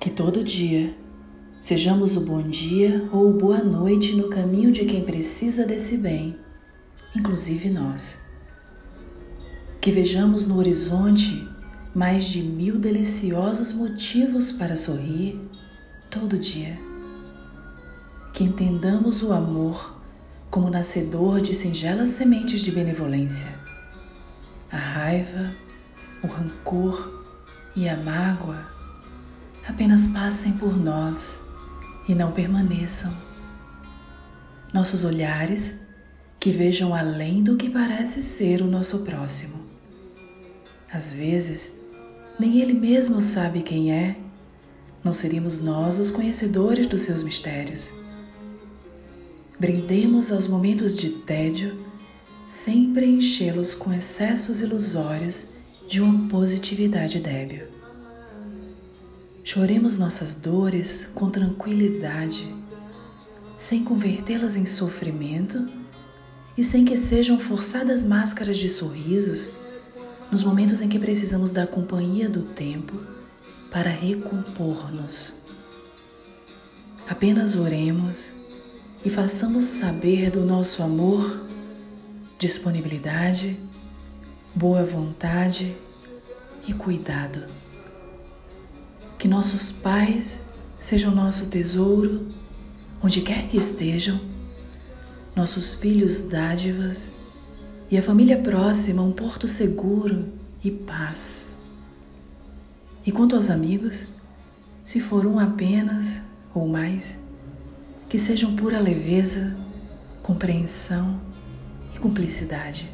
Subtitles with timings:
[0.00, 0.96] que todo dia
[1.60, 6.38] sejamos o bom dia ou boa noite no caminho de quem precisa desse bem,
[7.14, 8.18] inclusive nós.
[9.78, 11.46] Que vejamos no horizonte
[11.94, 15.38] mais de mil deliciosos motivos para sorrir
[16.08, 16.78] todo dia.
[18.32, 20.00] Que entendamos o amor
[20.50, 23.54] como nascedor de singelas sementes de benevolência.
[24.72, 25.54] A raiva,
[26.22, 27.22] o rancor
[27.76, 28.69] e a mágoa
[29.70, 31.40] apenas passem por nós
[32.08, 33.16] e não permaneçam.
[34.74, 35.78] Nossos olhares
[36.38, 39.60] que vejam além do que parece ser o nosso próximo.
[40.92, 41.80] Às vezes,
[42.38, 44.16] nem ele mesmo sabe quem é,
[45.04, 47.92] não seríamos nós os conhecedores dos seus mistérios.
[49.58, 51.78] Brindemos aos momentos de tédio
[52.46, 55.46] sem preenchê-los com excessos ilusórios
[55.86, 57.79] de uma positividade débil.
[59.42, 62.54] Choremos nossas dores com tranquilidade,
[63.56, 65.66] sem convertê-las em sofrimento
[66.56, 69.52] e sem que sejam forçadas máscaras de sorrisos
[70.30, 73.02] nos momentos em que precisamos da companhia do tempo
[73.70, 75.34] para recompor-nos.
[77.08, 78.32] Apenas oremos
[79.04, 81.46] e façamos saber do nosso amor,
[82.38, 83.58] disponibilidade,
[84.54, 85.74] boa vontade
[86.68, 87.44] e cuidado.
[89.20, 90.40] Que nossos pais
[90.80, 92.28] sejam nosso tesouro,
[93.02, 94.18] onde quer que estejam,
[95.36, 97.10] nossos filhos dádivas
[97.90, 100.26] e a família próxima um porto seguro
[100.64, 101.54] e paz.
[103.04, 104.06] E quanto aos amigos,
[104.86, 106.22] se for um apenas
[106.54, 107.18] ou mais,
[108.08, 109.54] que sejam pura leveza,
[110.22, 111.20] compreensão
[111.94, 112.90] e cumplicidade.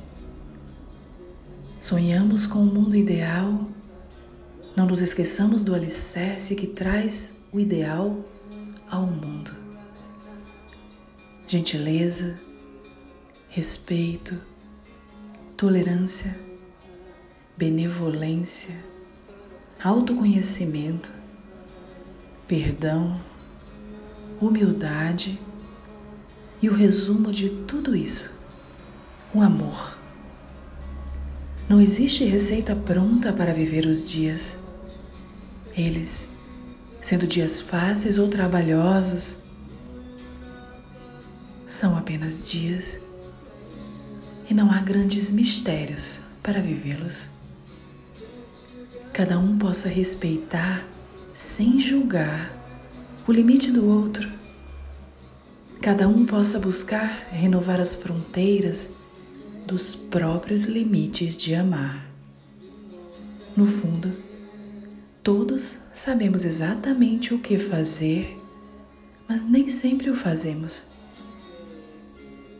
[1.78, 3.68] Sonhamos com um mundo ideal,
[4.76, 8.22] não nos esqueçamos do alicerce que traz o ideal
[8.88, 9.50] ao mundo.
[11.48, 12.38] Gentileza,
[13.48, 14.38] respeito,
[15.56, 16.38] tolerância,
[17.56, 18.76] benevolência,
[19.82, 21.10] autoconhecimento,
[22.46, 23.18] perdão
[24.40, 25.40] humildade
[26.60, 28.34] e o resumo de tudo isso,
[29.34, 29.98] o amor.
[31.68, 34.58] Não existe receita pronta para viver os dias.
[35.76, 36.26] Eles,
[37.00, 39.42] sendo dias fáceis ou trabalhosos,
[41.66, 42.98] são apenas dias
[44.48, 47.26] e não há grandes mistérios para vivê-los.
[49.12, 50.86] Cada um possa respeitar
[51.34, 52.50] sem julgar
[53.26, 54.30] o limite do outro.
[55.82, 58.92] Cada um possa buscar renovar as fronteiras
[59.66, 62.06] dos próprios limites de amar.
[63.56, 64.25] No fundo,
[65.26, 68.40] todos sabemos exatamente o que fazer,
[69.28, 70.86] mas nem sempre o fazemos.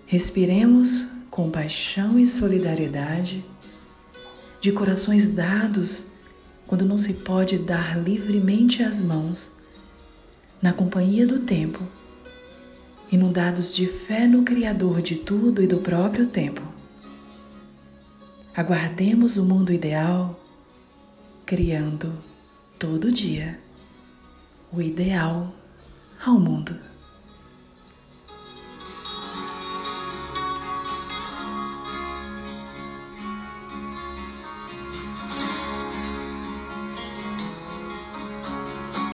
[0.05, 3.45] Respiremos com paixão e solidariedade,
[4.61, 6.07] de corações dados
[6.67, 9.53] quando não se pode dar livremente as mãos
[10.61, 11.85] na companhia do tempo,
[13.13, 16.63] inundados de fé no Criador de tudo e do próprio tempo.
[18.53, 20.37] Aguardemos o mundo ideal,
[21.45, 22.13] criando
[22.79, 23.59] todo dia
[24.73, 25.55] o ideal
[26.25, 26.77] ao mundo.